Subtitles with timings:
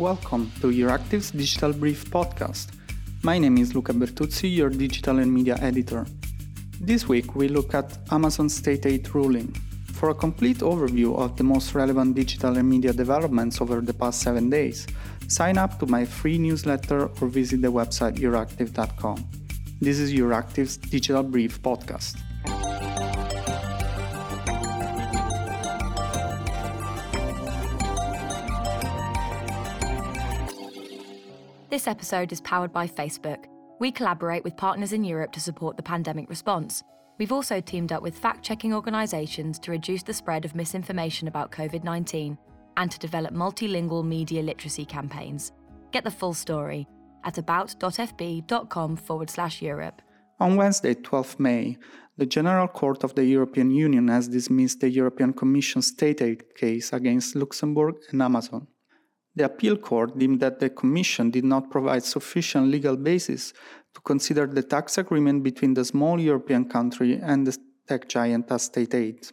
[0.00, 2.68] Welcome to Euractiv's Digital Brief podcast.
[3.22, 6.06] My name is Luca Bertuzzi, your digital and media editor.
[6.80, 9.54] This week we look at Amazon state aid ruling.
[9.92, 14.22] For a complete overview of the most relevant digital and media developments over the past
[14.22, 14.86] seven days,
[15.28, 19.28] sign up to my free newsletter or visit the website euractiv.com.
[19.82, 22.16] This is Euractiv's Digital Brief podcast.
[31.70, 33.44] This episode is powered by Facebook.
[33.78, 36.82] We collaborate with partners in Europe to support the pandemic response.
[37.16, 41.52] We've also teamed up with fact checking organisations to reduce the spread of misinformation about
[41.52, 42.36] COVID 19
[42.76, 45.52] and to develop multilingual media literacy campaigns.
[45.92, 46.88] Get the full story
[47.22, 50.02] at about.fb.com forward slash Europe.
[50.40, 51.76] On Wednesday, 12 May,
[52.16, 56.92] the General Court of the European Union has dismissed the European Commission state aid case
[56.92, 58.66] against Luxembourg and Amazon.
[59.36, 63.52] The appeal court deemed that the Commission did not provide sufficient legal basis
[63.94, 68.62] to consider the tax agreement between the small European country and the tech giant as
[68.62, 69.28] state aid.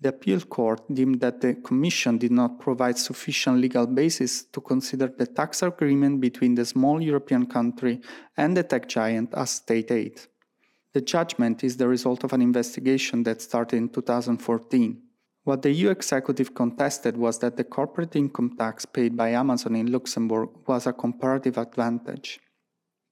[0.00, 5.06] The appeal court deemed that the Commission did not provide sufficient legal basis to consider
[5.16, 8.00] the tax agreement between the small European country
[8.36, 10.20] and the tech giant as state aid.
[10.92, 15.00] The judgment is the result of an investigation that started in 2014.
[15.44, 19.90] What the EU executive contested was that the corporate income tax paid by Amazon in
[19.90, 22.38] Luxembourg was a comparative advantage.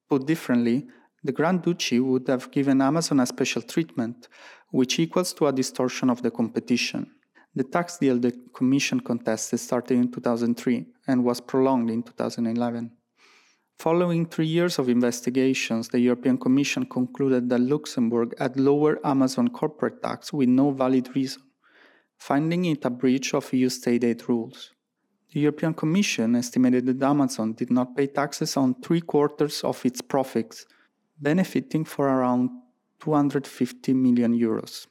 [0.08, 0.86] Put differently,
[1.24, 4.28] the Grand Duchy would have given Amazon a special treatment,
[4.70, 7.10] which equals to a distortion of the competition.
[7.56, 12.92] The tax deal the Commission contested started in 2003 and was prolonged in 2011.
[13.80, 20.00] Following three years of investigations, the European Commission concluded that Luxembourg had lower Amazon corporate
[20.00, 21.42] tax with no valid reason
[22.20, 24.72] finding it a breach of EU state aid rules.
[25.32, 30.02] The European Commission estimated that Amazon did not pay taxes on three quarters of its
[30.02, 30.66] profits,
[31.18, 32.50] benefiting for around
[33.00, 34.86] 250 million euros.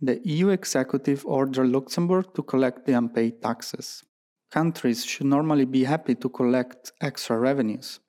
[0.00, 4.02] The EU executive ordered Luxembourg to collect the unpaid taxes.
[4.50, 8.00] Countries should normally be happy to collect extra revenues.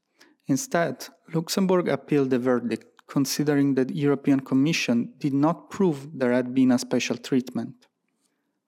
[0.47, 6.56] Instead, Luxembourg appealed the verdict, considering that the European Commission did not prove there had
[6.56, 7.86] been a special treatment.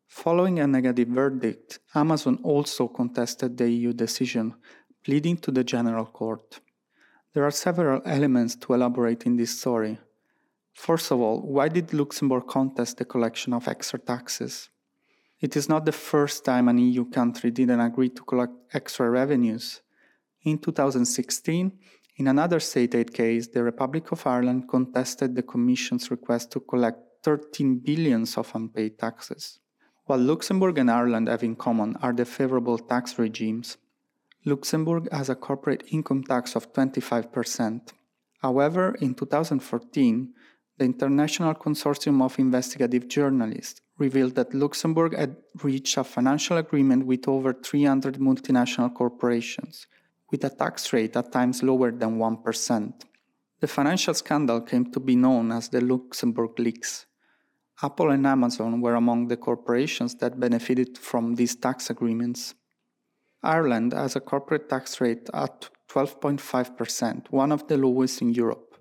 [0.08, 4.54] Following a negative verdict, Amazon also contested the EU decision,
[5.04, 6.60] pleading to the General Court.
[7.34, 9.98] There are several elements to elaborate in this story.
[10.74, 14.70] First of all, why did Luxembourg contest the collection of extra taxes?
[15.42, 19.82] It is not the first time an EU country didn't agree to collect extra revenues.
[20.44, 21.72] In 2016,
[22.18, 27.00] in another state aid case, the Republic of Ireland contested the Commission's request to collect
[27.24, 29.60] 13 billions of unpaid taxes.
[30.08, 33.78] What Luxembourg and Ireland have in common are the favorable tax regimes.
[34.46, 37.92] Luxembourg has a corporate income tax of 25%.
[38.44, 40.32] However, in 2014,
[40.78, 47.28] the International Consortium of Investigative Journalists revealed that Luxembourg had reached a financial agreement with
[47.28, 49.88] over 300 multinational corporations,
[50.30, 52.94] with a tax rate at times lower than 1%.
[53.60, 57.08] The financial scandal came to be known as the Luxembourg Leaks.
[57.84, 62.56] Apple and Amazon were among the corporations that benefited from these tax agreements.
[63.44, 68.78] Ireland has a corporate tax rate at 12.5%, one of the lowest in Europe.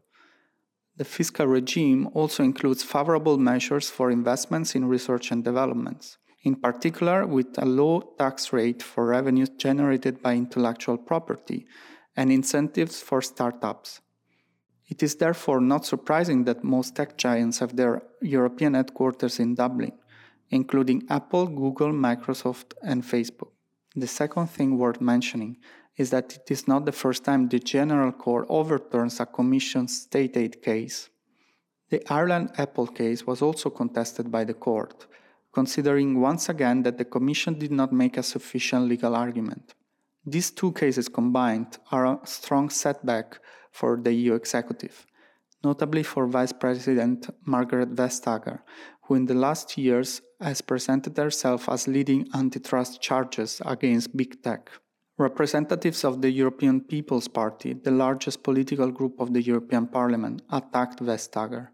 [0.97, 7.27] The fiscal regime also includes favorable measures for investments in research and development, in particular
[7.27, 11.67] with a low tax rate for revenues generated by intellectual property
[12.17, 14.01] and incentives for startups.
[14.95, 19.91] It is therefore not surprising that most tech giants have their European headquarters in Dublin,
[20.51, 23.51] including Apple, Google, Microsoft, and Facebook.
[23.97, 25.57] The second thing worth mentioning
[25.97, 30.37] is that it is not the first time the General Court overturns a Commission state
[30.37, 31.11] aid case.
[31.91, 35.09] The Ireland Apple case was also contested by the court,
[35.53, 39.75] considering once again that the Commission did not make a sufficient legal argument.
[40.25, 43.41] These two cases combined are a strong setback
[43.75, 45.05] for the EU executive,
[45.65, 48.61] notably for Vice President Margrethe Vestager,
[49.03, 54.71] who in the last years has presented herself as leading antitrust charges against big tech.
[55.19, 61.01] Representatives of the European People's Party, the largest political group of the European Parliament, attacked
[61.01, 61.69] Vestager,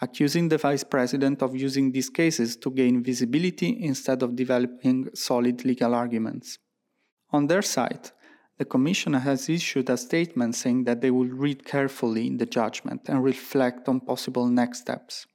[0.00, 5.64] accusing the Vice President of using these cases to gain visibility instead of developing solid
[5.64, 6.58] legal arguments.
[7.30, 8.10] On their side,
[8.58, 13.22] the Commission has issued a statement saying that they will read carefully the judgment and
[13.22, 15.26] reflect on possible next steps.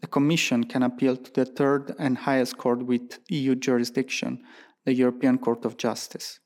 [0.00, 4.42] The Commission can appeal to the third and highest court with EU jurisdiction,
[4.84, 6.40] the European Court of Justice.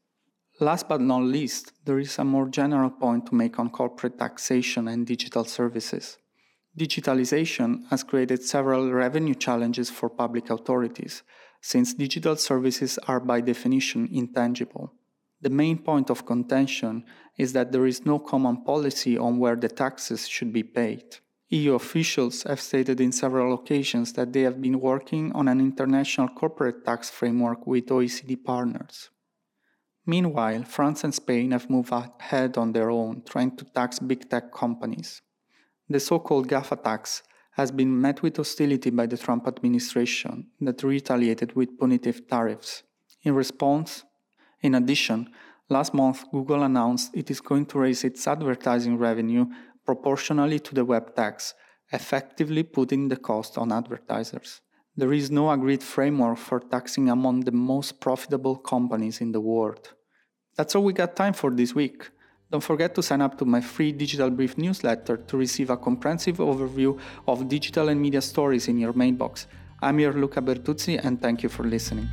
[0.61, 4.89] Last but not least, there is a more general point to make on corporate taxation
[4.89, 6.19] and digital services.
[6.79, 11.23] Digitalization has created several revenue challenges for public authorities,
[11.63, 14.93] since digital services are by definition intangible.
[15.43, 17.05] The main point of contention
[17.39, 21.17] is that there is no common policy on where the taxes should be paid.
[21.49, 26.29] EU officials have stated in several occasions that they have been working on an international
[26.29, 29.11] corporate tax framework with OECD partners.
[30.07, 34.53] Meanwhile, France and Spain have moved ahead on their own, trying to tax big tech
[34.53, 35.23] companies.
[35.89, 37.23] The so called GAFA tax
[37.53, 42.85] has been met with hostility by the Trump administration that retaliated with punitive tariffs.
[43.23, 44.05] In response,
[44.63, 45.29] in addition,
[45.69, 49.47] last month Google announced it is going to raise its advertising revenue
[49.85, 51.55] proportionally to the web tax,
[51.93, 54.61] effectively putting the cost on advertisers.
[54.97, 59.95] There is no agreed framework for taxing among the most profitable companies in the world.
[60.57, 62.11] That's all we got time for this week.
[62.51, 66.39] Don't forget to sign up to my free Digital Brief newsletter to receive a comprehensive
[66.39, 69.47] overview of digital and media stories in your mailbox.
[69.81, 72.09] I'm your Luca Bertuzzi and thank you for listening.